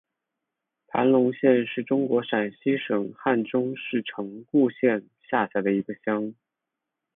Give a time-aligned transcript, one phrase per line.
[0.87, 6.33] 盘龙乡是中国陕西省汉中市城固县下辖的一个乡。